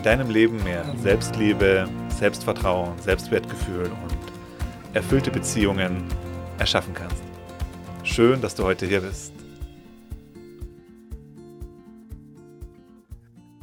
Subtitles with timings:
[0.00, 6.08] in deinem Leben mehr Selbstliebe, Selbstvertrauen, Selbstwertgefühl und erfüllte Beziehungen
[6.58, 7.22] erschaffen kannst.
[8.02, 9.34] Schön, dass du heute hier bist.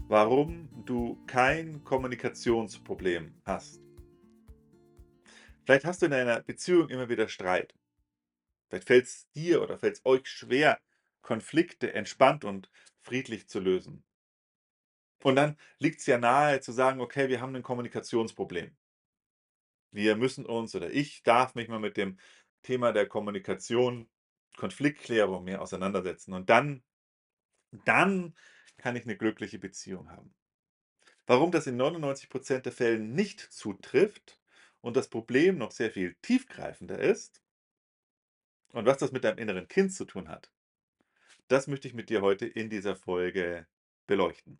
[0.08, 3.82] Warum du kein Kommunikationsproblem hast.
[5.66, 7.74] Vielleicht hast du in deiner Beziehung immer wieder Streit.
[8.70, 10.80] Vielleicht fällt es dir oder fällt es euch schwer,
[11.24, 12.70] Konflikte entspannt und
[13.02, 14.04] friedlich zu lösen.
[15.24, 18.76] Und dann liegt es ja nahe zu sagen, okay, wir haben ein Kommunikationsproblem.
[19.92, 22.20] Wir müssen uns oder ich darf mich mal mit dem
[22.62, 24.10] Thema der Kommunikation,
[24.58, 26.34] Konfliktklärung mehr auseinandersetzen.
[26.34, 26.84] Und dann,
[27.86, 28.36] dann
[28.78, 30.34] kann ich eine glückliche Beziehung haben.
[31.26, 34.40] Warum das in 99% der Fällen nicht zutrifft
[34.82, 37.42] und das Problem noch sehr viel tiefgreifender ist
[38.72, 40.52] und was das mit deinem inneren Kind zu tun hat,
[41.48, 43.68] das möchte ich mit dir heute in dieser Folge
[44.06, 44.60] beleuchten.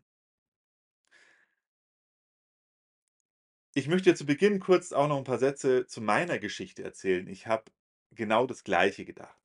[3.78, 7.28] Ich möchte zu Beginn kurz auch noch ein paar Sätze zu meiner Geschichte erzählen.
[7.28, 7.70] Ich habe
[8.10, 9.38] genau das Gleiche gedacht.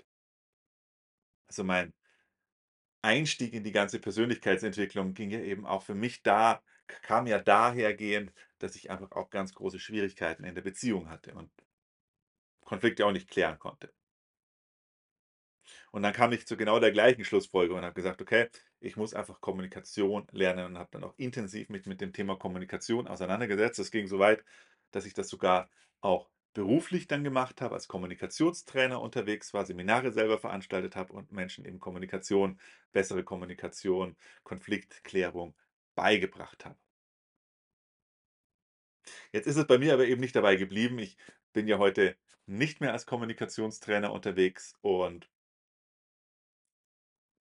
[1.47, 1.93] Also, mein
[3.03, 6.63] Einstieg in die ganze Persönlichkeitsentwicklung ging ja eben auch für mich da
[7.03, 11.51] kam ja dahergehend, dass ich einfach auch ganz große Schwierigkeiten in der Beziehung hatte und
[12.65, 13.93] Konflikte auch nicht klären konnte.
[15.93, 18.49] Und dann kam ich zu genau der gleichen Schlussfolgerung und habe gesagt, okay,
[18.79, 23.07] ich muss einfach Kommunikation lernen und habe dann auch intensiv mich mit dem Thema Kommunikation
[23.07, 23.77] auseinandergesetzt.
[23.77, 24.43] Das ging so weit,
[24.89, 25.69] dass ich das sogar
[26.01, 31.63] auch beruflich dann gemacht habe, als Kommunikationstrainer unterwegs war, Seminare selber veranstaltet habe und Menschen
[31.63, 32.59] eben Kommunikation,
[32.91, 35.55] bessere Kommunikation, Konfliktklärung
[35.93, 36.77] beigebracht habe.
[39.31, 40.97] Jetzt ist es bei mir aber eben nicht dabei geblieben.
[40.97, 41.17] Ich
[41.53, 42.15] bin ja heute
[42.47, 45.29] nicht mehr als Kommunikationstrainer unterwegs und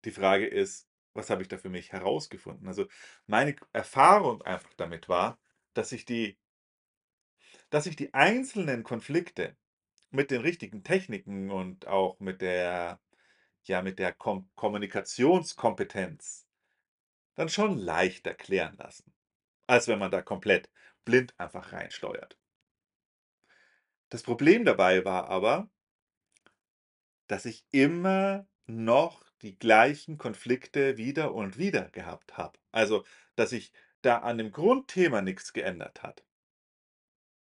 [0.05, 2.67] die Frage ist, was habe ich da für mich herausgefunden?
[2.69, 2.87] Also,
[3.27, 5.39] meine Erfahrung einfach damit war,
[5.75, 6.39] dass ich die
[7.71, 9.57] dass ich die einzelnen Konflikte
[10.11, 13.01] mit den richtigen Techniken und auch mit der
[13.65, 16.47] ja, mit der Kom Kommunikationskompetenz
[17.35, 19.15] dann schon leichter klären lassen,
[19.67, 20.71] als wenn man da komplett
[21.05, 22.39] blind einfach reinsteuert.
[24.11, 25.71] Das Problem dabei war aber,
[27.29, 32.59] dass ich immer noch die gleichen Konflikte wieder und wieder gehabt habe.
[32.73, 33.05] Also,
[33.37, 33.73] dass sich
[34.03, 36.25] da an dem Grundthema nichts geändert hat.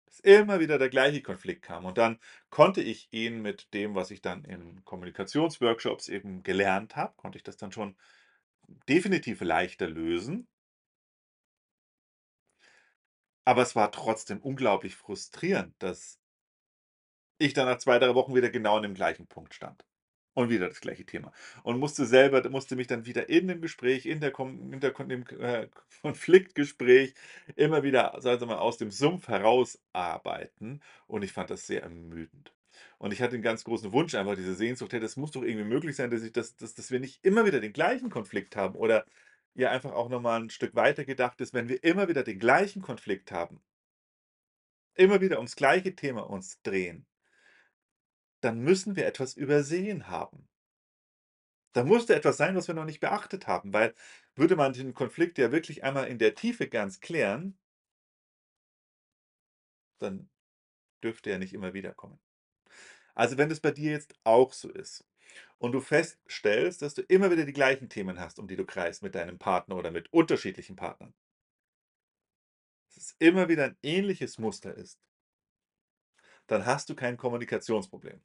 [0.07, 2.19] Dass immer wieder der gleiche Konflikt kam und dann
[2.49, 7.43] konnte ich ihn mit dem, was ich dann in Kommunikationsworkshops eben gelernt habe konnte ich
[7.43, 7.95] das dann schon
[8.89, 10.47] definitiv leichter lösen.
[13.43, 16.19] Aber es war trotzdem unglaublich frustrierend, dass
[17.37, 19.85] ich dann nach 2, 3 Wochen wieder genau an dem gleichen Punkt stand.
[20.37, 21.31] Und wieder das gleiche Thema.
[21.63, 25.07] Und musste selber musste mich dann wieder in dem Gespräch, in der in der Kon
[25.09, 25.69] dem äh,
[26.01, 27.13] Konfliktgespräch
[27.55, 30.81] immer wieder, sagen wir mal, aus dem Sumpf herausarbeiten.
[31.07, 32.53] Und ich fand das sehr ermüdend.
[32.97, 35.65] Und ich hatte den ganz großen Wunsch, einfach diese Sehnsucht: „Hey, das muss doch irgendwie
[35.67, 38.75] möglich sein, dass ich das dass dass wir nicht immer wieder den gleichen Konflikt haben.“
[38.75, 39.05] Oder
[39.55, 42.39] ja einfach auch noch mal 'n Stück weiter gedacht ist, wenn wir immer wieder den
[42.39, 43.61] gleichen Konflikt haben
[44.95, 47.05] immer wieder ums gleiche Thema uns drehen
[48.45, 50.47] dann müssen wir etwas übersehen haben.
[51.75, 53.93] Da musste etwas sein, was wir noch nicht beachtet haben, weil
[54.33, 57.57] würde man den Konflikt ja wirklich einmal in der Tiefe ganz klären
[60.01, 60.29] dann
[61.03, 62.19] dürfte er nicht immer wiederkommen.
[63.15, 65.05] Also, wenn das bei dir jetzt auch so ist
[65.59, 69.03] und du feststellst, dass du immer wieder die gleichen Themen hast, um die du kreist
[69.03, 71.13] mit deinem Partner oder mit unterschiedlichen Partnern
[72.93, 74.95] dass es immer wieder 'n ähnliches Muster ist
[76.49, 78.21] dann hast du kein Kommunikationsproblem.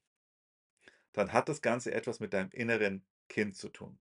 [1.12, 3.99] Dann hat das Ganze etwas mit deinem inneren Kind zu tun.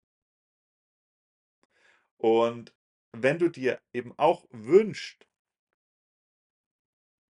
[2.17, 2.73] Und
[3.11, 5.27] wenn du dir eben auch wünschst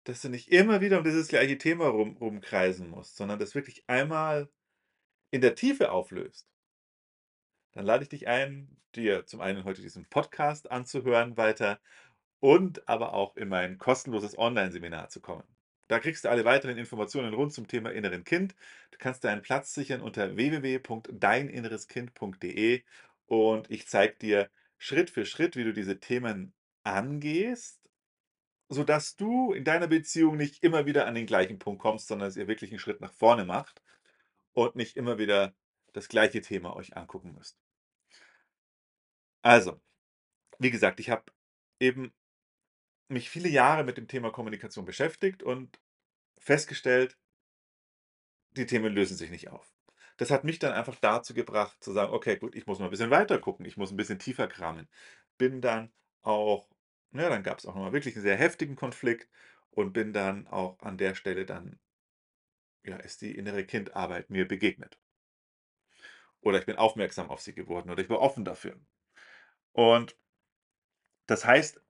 [0.08, 3.84] dass du nicht immer wieder um dieses gleiche Thema rum rumkreisen musst, sondern das wirklich
[3.88, 4.48] einmal
[5.32, 6.48] in der Tiefe auflöst
[7.76, 11.82] dann lade ich dich ein, dir zum einen heute diesen Podcast anzuhören weiter
[12.40, 15.44] und aber auch in mein kostenloses Onlineseminar zu kommen.
[15.90, 18.56] Da kriegst du alle weiteren Informationen rund zum Thema inneren Kind.
[18.92, 22.84] Du kannst deinen Platz sichern unter www.deininnereskind.de
[23.28, 26.54] und ich zeige dir Schritt für Schritt, wie du diese Themen
[26.84, 27.80] angehst
[28.70, 32.38] sodass du in deiner Beziehung nicht immer wieder an den gleichen Punkt kommst, sondern dass
[32.38, 33.82] ihr wirklich 'n Schritt nach vorne macht
[34.54, 35.54] und nicht immer wieder
[35.94, 37.58] das gleiche Thema euch angucken müsst.
[39.44, 39.80] Also,
[40.60, 41.26] wie gesagt, ich habe
[41.80, 42.14] eben
[43.10, 45.80] mich viele Jahre mit dem Thema Kommunikation beschäftigt und
[46.40, 47.18] festgestellt
[48.58, 49.74] die Themen lösen sich nicht auf.
[50.18, 52.92] Das hat mich dann einfach dazu gebracht zu sagen: „Okay, gut, ich muss mal 'n
[52.92, 53.66] bisschen weiter gucken.
[53.66, 54.88] Ich muss 'n bisschen tiefer kramen.“
[55.38, 55.92] Bin dann
[56.22, 56.70] auch
[57.12, 59.30] ne, dann gab's auch noch mal wirklich 'n sehr heftigen Konflikt
[59.72, 61.80] und bin dann auch an der Stelle dann
[62.86, 64.98] ja, ist die innere Kindarbeit mir begegnet.
[66.44, 68.76] Oder ich bin aufmerksam auf sie geworden oder ich war offen dafür.
[69.74, 70.16] Und
[71.30, 71.85] das heißt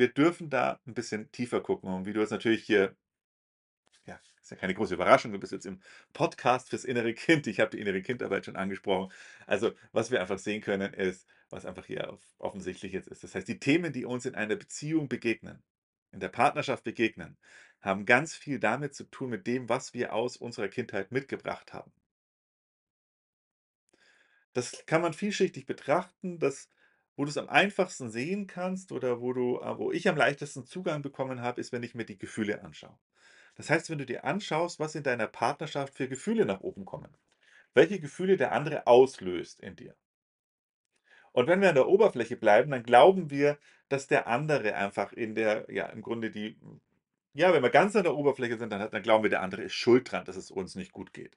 [0.00, 2.96] wir dürfen da 'n bisschen tiefer gucken und wie du jetzt natürlich hier
[4.06, 5.80] ja, ist ja keine große Überraschung, du bist jetzt im
[6.12, 7.46] Podcast fürs innere Kind.
[7.46, 9.12] Ich habe die innere Kindarbeit schon angesprochen.
[9.46, 13.22] Also, was wir einfach sehen können, ist, was einfach hier off offensichtlich jetzt ist.
[13.24, 15.62] Das heißt, die Themen, die uns in einer Beziehung begegnen,
[16.12, 17.38] in der Partnerschaft begegnen,
[17.80, 21.92] haben ganz viel damit zu tun mit dem, was wir aus unserer Kindheit mitgebracht haben.
[24.52, 26.68] Das kann man vielschichtig betrachten, das
[27.20, 31.02] wo du's am einfachsten sehen kannst oder wo du äh, wo ich am leichtesten Zugang
[31.02, 32.98] bekommen habe, ist, wenn ich mir die Gefühle anschaue.
[33.56, 37.14] Das heißt, wenn du dir anschaust, was in deiner Partnerschaft für Gefühle nach oben kommen,
[37.74, 39.94] welche Gefühle der andere auslöst in dir.
[41.32, 43.58] Und wenn wir an der Oberfläche bleiben, dann glauben wir,
[43.90, 46.58] dass der andere einfach in der ja, im Grunde die
[47.34, 49.74] ja, wenn wir ganz an der Oberfläche sind, dann dann glauben wir, der andere ist
[49.74, 51.36] schuld dran, dass es uns nicht gut geht.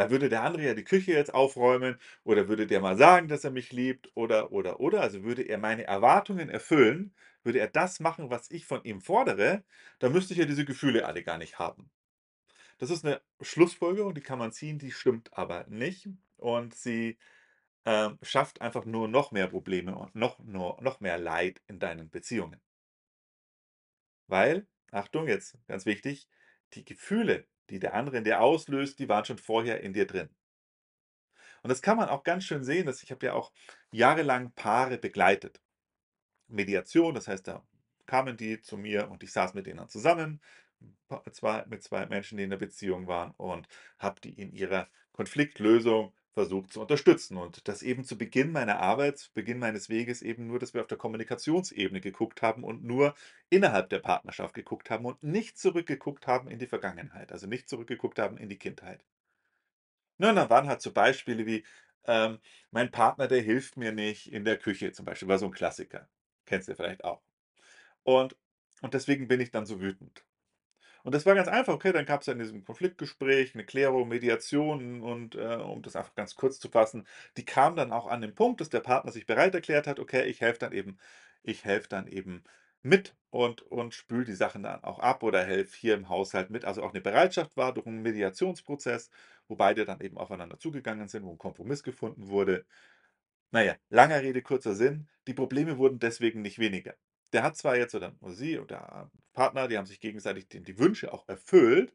[0.00, 3.44] Da würde der andere ja die Küche jetzt aufräumen oder würde der mal sagen, dass
[3.44, 5.00] er mich liebt oder, oder, oder.
[5.02, 7.14] Also, würde er meine Erwartungen erfüllen,
[7.44, 9.64] würde er das machen, was ich von ihm fordere,
[10.00, 11.90] dann müsste ich ja diese Gefühle alle gar nicht haben.
[12.78, 16.08] Das ist 'ne Schlussfolgerung, die kann man ziehen, die stimmt aber nicht
[16.38, 17.18] und sie,
[17.86, 22.10] ähm, schafft einfach nur noch mehr Probleme und noch nur noch mehr Leid in deinen
[22.10, 22.60] Beziehungen.
[24.28, 26.28] Weil, Achtung, jetzt ganz wichtig,
[26.74, 30.28] die Gefühle, die der andere in dir auslöst, die waren schon vorher in dir drin.
[31.62, 33.52] Und das kann man auch ganz schön sehen, dass ich habe ja auch
[33.92, 35.60] jahrelang Paare begleitet.
[36.48, 37.66] Mediation, das heißt, da
[38.06, 40.40] kamen die zu mir und ich saß mit denen zusammen,
[41.32, 43.68] zwei mit 2 Menschen, die in der Beziehung waren und
[43.98, 47.36] habe die in ihrer Konfliktlösung versucht zu unterstützen.
[47.36, 50.80] Und das eben zu Beginn meiner Arbeit, zu Beginn meines Weges eben nur, dass wir
[50.82, 53.14] auf der Kommunikationsebene geguckt haben und nur
[53.50, 58.18] innerhalb der Partnerschaft geguckt haben und nicht zurückgeguckt haben in die Vergangenheit, also nicht zurückgeguckt
[58.18, 59.04] haben in die Kindheit.
[60.18, 61.64] Ne, und dann waren halt so Beispiele wie,
[62.04, 62.38] ähm:
[62.70, 66.08] „Mein Partner, der hilft mir nicht in der Küche“, zum Beispiel, war so 'n Klassiker.
[66.46, 67.22] Kennst du vielleicht auch.
[68.04, 68.36] Und
[68.82, 70.24] und deswegen bin ich dann so wütend.
[71.04, 75.00] Und das war ganz einfach, okay, dann gab's ja in diesem Konfliktgespräch 'ne Klärung, Mediation
[75.02, 77.06] und, äh, um das einfach ganz kurz zu fassen,
[77.36, 80.24] die kam dann auch an den Punkt, dass der Partner sich bereit erklärt hat: „Okay,
[80.26, 80.98] ich helfe dann eben
[81.42, 82.44] ich helfe dann eben
[82.82, 86.64] mit und und spüle die Sachen dann auch ab oder helfe hier im Haushalt mit.“
[86.66, 89.10] Also, auch 'ne Bereitschaft war durch 'n Mediationsprozess,
[89.48, 92.66] wo beide dann eben aufeinander zugegangen sind, wo 'n Kompromiss gefunden wurde.
[93.52, 96.94] Na ja, langer Rede, kurzer Sinn, die Probleme wurden deswegen nicht weniger.
[97.32, 101.12] Der hat zwar jetzt oder sie oder Partner, die haben sich gegenseitig die die Wünsche
[101.12, 101.94] auch erfüllt,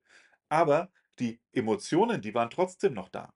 [0.49, 3.33] aber die Emotionen, die waren trotzdem noch da.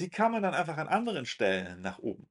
[0.00, 2.30] Die kamen dann einfach an anderen Stellen nach oben.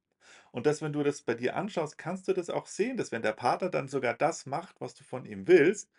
[0.51, 3.21] Und dass, wenn du das bei dir anschaust, kannst du das auch sehen, dass wenn
[3.23, 5.91] der Partner dann sogar das macht, was du von ihm willst,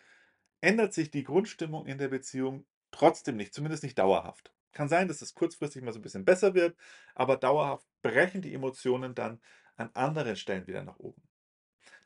[0.61, 4.53] ändert sich die Grundstimmung in der Beziehung trotzdem nicht, zumindest nicht dauerhaft.
[4.73, 6.77] Kann sein, dass es kurzfristig mal so 'n bisschen besser wird,
[7.15, 9.41] aber dauerhaft brechen die Emotionen dann
[9.77, 11.23] an anderen Stellen wieder nach oben.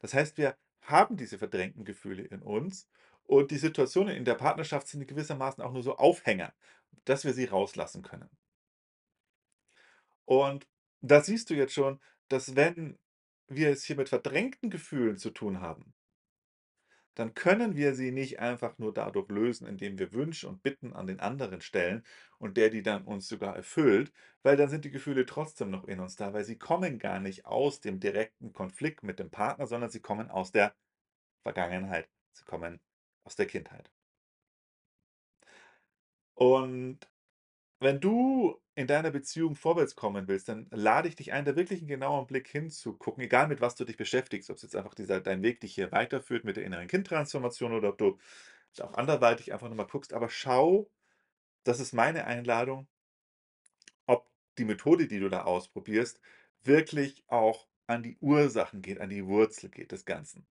[0.02, 2.88] Das heißt, wir haben diese verdrängten Gefühle in uns
[3.24, 6.54] und die Situationen in der Partnerschaft sind gewissermaßen auch nur so Aufhänger,
[7.06, 8.30] dass wir sie rauslassen können.
[10.26, 10.68] Und
[11.02, 12.00] da siehst du jetzt schon,
[12.30, 12.98] dass wenn
[13.48, 15.95] wir es hier mit verdrängten Gefühlen zu tun haben
[17.16, 21.08] dann können wir sie nicht einfach nur dadurch lösen, indem wir Wünsche und Bitten an
[21.08, 22.04] den anderen stellen
[22.38, 24.12] und der die dann uns sogar erfüllt,
[24.44, 27.46] weil dann sind die Gefühle trotzdem noch in uns da, weil sie kommen gar nicht
[27.46, 30.76] aus dem direkten Konflikt mit dem Partner, sondern sie kommen aus der
[31.44, 32.10] Vergangenheit.
[32.34, 32.80] Sie kommen
[33.24, 33.92] aus der Kindheit.
[36.36, 37.00] Und
[37.80, 41.82] wenn du in deiner Beziehung vorwärts kommen willst, dann lade ich dich ein, da wirklich
[41.82, 45.44] 'n genaueren Blick hinzugucken, egal mit was du dich beschäftigst, ob's jetzt einfach dieser dein
[45.44, 48.18] Weg dich hier weiterführt mit der inneren Kind-Transformation oder ob du
[48.82, 50.14] auch anderweitig einfach noch mal guckst.
[50.14, 50.92] Aber schau,
[51.66, 52.88] das ist meine Einladung
[54.08, 56.20] ob die Methode, die du da ausprobierst,
[56.64, 60.46] wirklich auch an die Ursachen geht, an die Wurzel geht des Ganzen.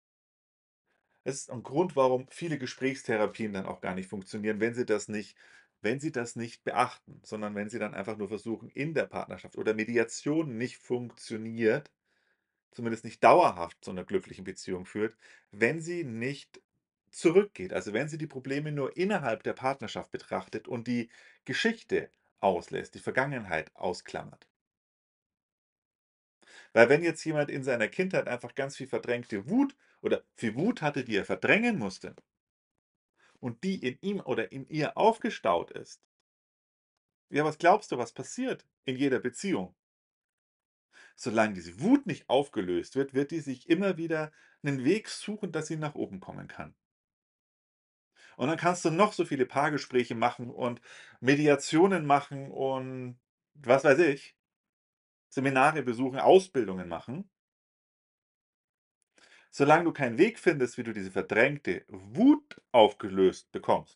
[1.26, 5.08] Es ist 'n Grund, warum viele Gesprächstherapien dann auch gar nicht funktionieren, wenn sie das
[5.08, 5.38] nicht
[5.84, 9.58] wenn sie das nicht beachten, sondern wenn sie dann einfach nur versuchen in der Partnerschaft
[9.58, 11.92] oder Mediation nicht funktioniert
[12.72, 15.18] zumindest nicht dauerhaft zu 'ner glücklichen Beziehung führt,
[15.52, 16.62] wenn sie nicht
[17.12, 17.74] zurückgeht.
[17.74, 21.10] Also, wenn sie die Probleme nur innerhalb der Partnerschaft betrachtet und die
[21.46, 24.48] Geschichte auslässt, die Vergangenheit ausklammert.
[26.74, 30.82] Weil wenn jetzt jemand in seiner Kindheit einfach ganz viel verdrängte Wut oder viel Wut
[30.84, 32.16] hatte, die er verdrängen musste
[33.44, 36.02] und die in ihm oder in ihr aufgestaut ist
[37.30, 39.76] ja, was glaubst du, was passiert in jeder Beziehung?
[41.16, 44.32] Solange diese Wut nicht aufgelöst wird, wird die sich immer wieder
[44.62, 46.76] 'nen Weg suchen, dass sie nach oben kommen kann.
[48.38, 50.82] Und dann kannst du noch so viele Paargespräche machen und
[51.20, 53.20] Mediationen machen und
[53.54, 54.36] was weiß ich,
[55.30, 57.30] Seminare besuchen, Ausbildungen machen.
[59.56, 63.96] Solange du keinen Weg findest, wie du diese verdrängte Wut aufgelöst bekommst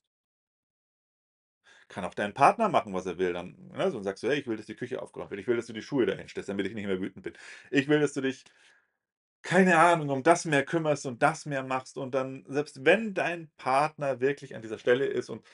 [1.91, 4.47] kann auch dein Partner machen, was er will, dann ne, so sagst du: „Hey, ich
[4.47, 5.39] will, dass die Küche aufgeräumt wird.
[5.41, 7.33] Ich will, dass du die Schuhe dahin stellst, damit ich nicht mehr wütend bin.
[7.71, 8.43] Ich will, dass du dich,
[9.43, 13.49] keine Ahnung, um das mehr kümmerst und das mehr machst.“ Und dann selbst wenn dein
[13.57, 15.45] Partner wirklich an dieser Stelle ist und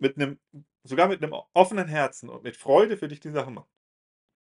[0.00, 0.38] mit 'nem
[0.84, 3.68] sogar mit 'nem offenen Herzen und mit Freude für dich die Sachen macht,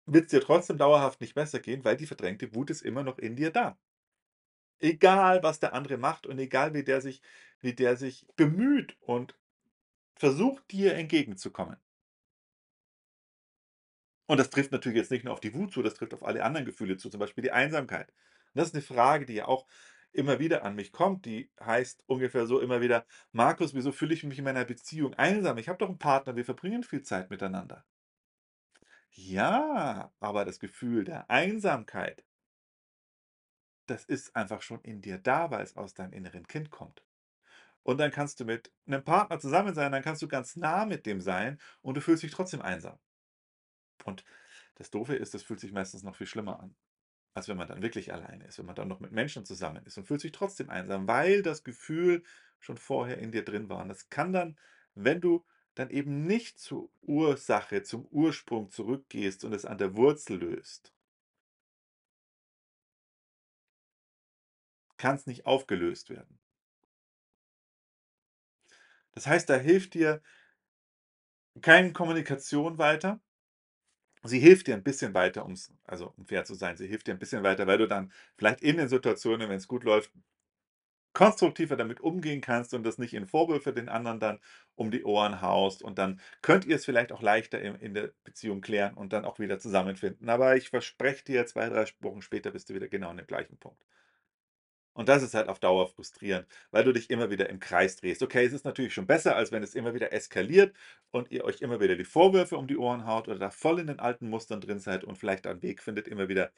[0.07, 3.35] wird's dir trotzdem dauerhaft nicht besser gehen, weil die verdrängte Wut ist immer noch in
[3.37, 3.77] dir da.
[4.81, 7.21] Egal, was der andere macht und egal, wie der sich
[7.61, 9.35] wie der sich bemüht und
[10.15, 11.77] versucht, dir entgegenzukommen.
[14.29, 16.43] Und das trifft natürlich jetzt nicht nur auf die Wut zu, das trifft auf alle
[16.43, 18.07] anderen Gefühle zu, zum Beispiel die Einsamkeit.
[18.09, 19.67] Und das ist 'ne Frage, die ja auch
[20.13, 24.23] immer wieder an mich kommt, die heißt ungefähr so immer wieder: „Markus, wieso fühle ich
[24.23, 25.57] mich in meiner Beziehung einsam?
[25.57, 27.83] Ich habe doch 'n Partner, wir verbringen viel Zeit miteinander.“
[29.15, 32.23] Ja, aber das Gefühl der Einsamkeit
[33.87, 37.03] das ist einfach schon in dir da, weil's aus deinem inneren Kind kommt.
[37.83, 41.05] Und dann kannst du mit 'nem Partner zusammen sein, dann kannst du ganz nah mit
[41.07, 42.99] dem sein und du fühlst dich trotzdem einsam.
[44.05, 44.23] Und
[44.75, 46.75] das Doofe ist, das fühlt sich meistens noch viel schlimmer an,
[47.35, 49.97] als wenn man dann wirklich alleine ist, wenn man dann noch mit Menschen zusammen ist
[49.97, 52.23] und fühlt sich trotzdem einsam, weil das Gefühl
[52.59, 53.81] schon vorher in dir drin war.
[53.83, 54.59] Und das kann dann,
[54.95, 60.39] wenn du dann eben nicht zur Ursache, zum Ursprung zurückgehst und es an der Wurzel
[60.39, 60.93] löst
[65.03, 66.37] kann's nicht aufgelöst werden.
[69.15, 70.21] Das heißt, da hilft dir
[71.61, 73.19] keine Kommunikation weiter.
[74.25, 77.13] Sie hilft dir 'n bisschen weiter, um's also, um fair zu sein, sie hilft dir
[77.13, 80.11] 'n bisschen weiter, weil du dann vielleicht in den Situationen, wenn's gut läuft
[81.15, 84.39] konstruktiver damit umgehen kannst und das nicht in Vorwürfe den anderen dann
[84.75, 85.83] um die Ohren haust.
[85.83, 89.37] Und dann könnt ihr's vielleicht auch leichter in in der Beziehung klären und dann auch
[89.39, 90.27] wieder zusammenfinden.
[90.29, 93.57] Aber ich verspreche dir, 2, 3 Wochen später bist du wieder genau an dem gleichen
[93.57, 93.83] Punkt.
[94.93, 98.21] Und das ist halt auf Dauer frustrierend, weil du dich immer wieder im Kreis drehst.
[98.21, 100.75] Okay, es ist natürlich schon besser, als wenn es immer wieder eskaliert
[101.11, 103.87] und ihr euch immer wieder die Vorwürfe um die Ohren haut oder da voll in
[103.87, 106.51] den alten Mustern drin seid und vielleicht einen Weg findet, immer wieder,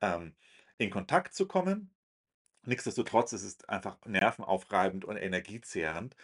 [0.00, 0.34] ähm,
[0.78, 1.90] in Kontakt zu kommen.
[2.64, 6.16] Nichtsdestotrotz ist es einfach nervenaufreibend und energiezehrend.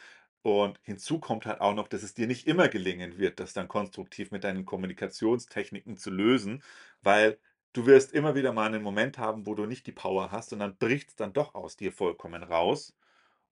[0.42, 3.68] Und hinzu kommt halt auch noch, dass es dir nicht immer gelingen wird, das dann
[3.68, 6.64] konstruktiv mit deinen Kommunikationstechniken zu lösen,
[7.02, 7.38] weil
[7.72, 10.60] du wirst immer wieder mal 'nen Moment haben, wo du nicht die Power hast und
[10.60, 12.96] dann bricht's dann doch aus dir vollkommen raus.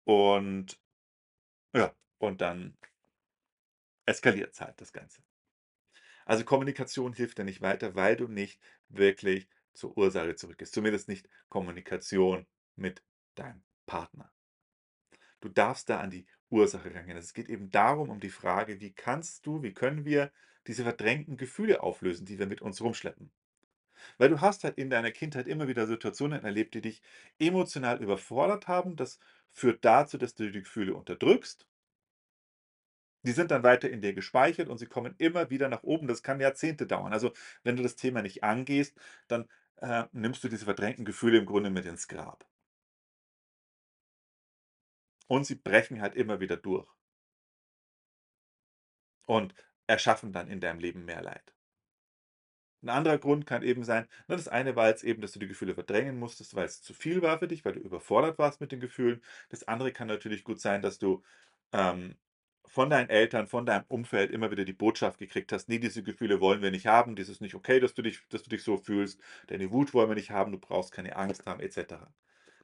[0.05, 0.79] Und
[1.73, 2.77] ja, und dann
[4.05, 5.21] eskaliert's halt, das Ganze.
[6.25, 11.27] Also, Kommunikation hilft dir nicht weiter, weil du nicht wirklich zur Ursache zurückgehst, zumindest nicht
[11.49, 13.03] Kommunikation mit
[13.35, 14.31] deinem Partner.
[15.41, 17.17] Du darfst da an die Ursache rangehen.
[17.17, 20.31] Es geht eben darum, um die Frage: „Wie kannst du wie können wir
[20.65, 23.29] diese verdrängten Gefühle auflösen, die wir mit uns rumschleppen?“
[24.17, 27.01] Weil du hast halt in deiner Kindheit immer wieder Situationen erlebt, die dich
[27.39, 28.95] emotional überfordert haben.
[28.95, 29.19] Das
[29.51, 31.65] führt dazu, dass du die Gefühle unterdrückst.
[33.23, 36.07] Die sind dann weiter in dir gespeichert und sie kommen immer wieder nach oben.
[36.07, 37.13] Das kann Jahrzehnte dauern.
[37.13, 38.95] Also, wenn du das Thema nicht angehst,
[39.27, 42.45] dann, äh, nimmst du diese verdrängten Gefühle im Grunde mit ins Grab.
[45.27, 46.87] Und sie brechen halt immer wieder durch.
[49.27, 49.53] Und
[49.87, 51.53] erschaffen dann in deinem Leben mehr Leid.
[52.83, 55.47] 'N anderer Grund kann eben sein ne, das eine war jetzt eben, dass du die
[55.47, 58.79] Gefühle verdrängen musstest, weil's zu viel war für dich, weil du überfordert warst mit den
[58.79, 59.21] Gefühlen.
[59.49, 61.23] Das andere kann natürlich gut sein, dass du,
[61.73, 62.15] ähm,
[62.67, 66.39] von deinen Eltern, von deinem Umfeld immer wieder die Botschaft gekriegt hast: „Ne, diese Gefühle
[66.39, 67.15] wollen wir nicht haben.
[67.15, 69.19] Das ist nicht okay, dass du dich dass du dich so fühlst.
[69.47, 70.51] Deine Wut wollen wir nicht haben.
[70.51, 72.13] Du brauchst keine Angst haben“, et cetera.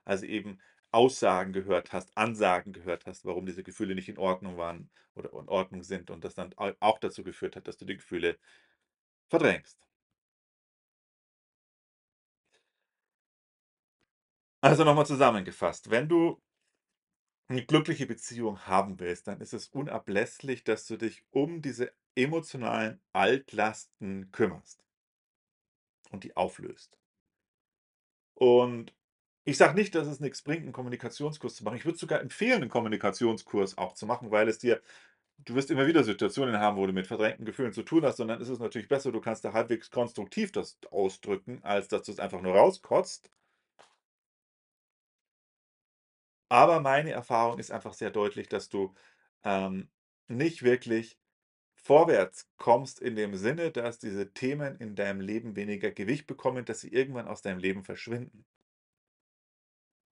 [0.05, 0.60] Also, eben
[0.91, 5.50] Aussagen gehört hast, Ansagen gehört hast, warum diese Gefühle nicht in Ordnung waren oder in
[5.50, 8.38] Ordnung sind und das dann au auch dazu geführt hat, dass du die Gefühle
[9.29, 9.79] verdrängst.
[14.65, 16.39] Also, noch mal zusammengefasst, wenn du
[17.50, 23.00] 'ne glückliche Beziehung haben willst, dann ist es unablässlich, dass du dich um diese emotionalen
[23.13, 24.81] Altlasten kümmerst
[26.12, 26.95] und die auflöst.
[28.38, 28.93] Und
[29.45, 31.77] ich sage nicht, dass es nix bringt, 'n Kommunikationskurs zu machen.
[31.77, 34.81] Ich würde sogar empfehlen, 'nen Kommunikationskurs auch zu machen, weil es dir
[35.39, 38.29] du wirst immer wieder Situationen haben, wo du mit verdrängten Gefühlen zu tun hast dann
[38.41, 42.41] ist es natürlich besser, du kannst da halbwegs konstruktiv das ausdrücken, als dass du's einfach
[42.41, 43.29] nur rauskotzt.
[46.49, 48.93] Aber meine Erfahrung ist einfach sehr deutlich, dass du,
[49.43, 49.89] ähm,
[50.27, 51.19] nicht wirklich
[51.75, 56.81] vorwärts kommst in dem Sinne, dass diese Themen in deinem Leben weniger Gewicht bekommen, dass
[56.81, 58.45] sie irgendwann aus deinem Leben verschwinden.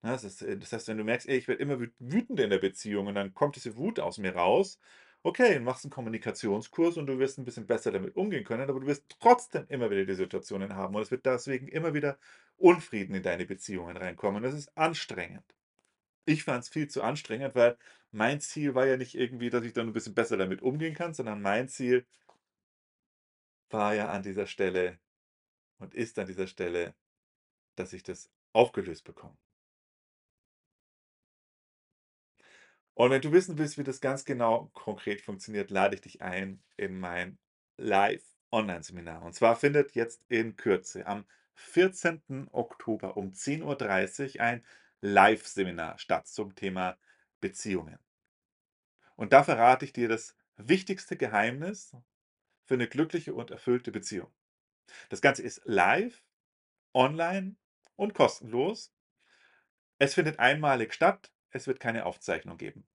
[0.02, 2.44] Ne, das ist äh, das heißt, wenn du merkst: „Ey, ich werde immer wüt wütender
[2.44, 4.78] in der Beziehung“ und dann kommt diese Wut aus mir raus.
[5.22, 8.86] Okay, machst 'n Kommunikationskurs und du wirst 'n bisschen besser damit umgehen können, aber du
[8.86, 12.18] wirst trotzdem immer wieder die Situationen haben und es wird deswegen immer wieder
[12.56, 14.42] Unfrieden in deine Beziehungen reinkommen.
[14.42, 15.55] Das ist anstrengend.
[16.28, 17.78] Ich fand's viel zu anstrengend, weil
[18.10, 21.14] mein Ziel war ja nicht irgendwie, dass ich dann 'n bisschen besser damit umgehen kann,
[21.14, 22.04] sondern mein Ziel
[23.72, 24.98] war ja an dieser Stelle
[25.78, 26.94] und ist an dieser Stelle,
[27.76, 29.36] dass ich das aufgelöst bekomme.
[32.98, 36.62] Und wenn du wissen willst, wie das ganz genau konkret funktioniert, lade ich dich ein
[36.78, 37.38] in mein
[37.76, 39.20] Live-Onlineseminar.
[39.22, 42.48] Und zwar findet jetzt in Kürze am 14.
[42.52, 44.64] Oktober um 10:30 ein
[45.00, 46.98] Liveseminar statt zum Thema
[47.40, 47.98] Beziehungen.
[49.16, 51.96] Und da verrate ich dir das wichtigste Geheimnis
[52.66, 54.32] für 'ne glückliche und erfüllte Beziehung.
[55.10, 56.22] Das Ganze ist live,
[56.94, 57.56] online
[57.96, 58.92] und kostenlos.
[59.98, 61.30] Es findet einmalig statt.
[61.50, 62.86] Es wird keine Aufzeichnung geben.